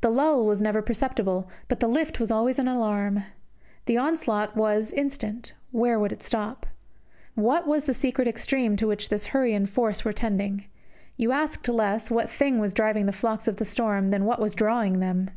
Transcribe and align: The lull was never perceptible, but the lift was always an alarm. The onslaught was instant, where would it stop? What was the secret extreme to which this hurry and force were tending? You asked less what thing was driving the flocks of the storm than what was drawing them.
The 0.00 0.08
lull 0.08 0.46
was 0.46 0.62
never 0.62 0.80
perceptible, 0.80 1.46
but 1.68 1.80
the 1.80 1.88
lift 1.88 2.18
was 2.18 2.30
always 2.30 2.58
an 2.58 2.66
alarm. 2.68 3.24
The 3.84 3.98
onslaught 3.98 4.56
was 4.56 4.90
instant, 4.92 5.52
where 5.72 6.00
would 6.00 6.10
it 6.10 6.22
stop? 6.22 6.64
What 7.34 7.66
was 7.66 7.84
the 7.84 7.92
secret 7.92 8.26
extreme 8.26 8.76
to 8.76 8.86
which 8.86 9.10
this 9.10 9.26
hurry 9.26 9.52
and 9.52 9.68
force 9.68 10.06
were 10.06 10.14
tending? 10.14 10.64
You 11.18 11.32
asked 11.32 11.68
less 11.68 12.10
what 12.10 12.30
thing 12.30 12.58
was 12.60 12.72
driving 12.72 13.04
the 13.04 13.12
flocks 13.12 13.46
of 13.46 13.58
the 13.58 13.66
storm 13.66 14.08
than 14.08 14.24
what 14.24 14.40
was 14.40 14.54
drawing 14.54 15.00
them. 15.00 15.28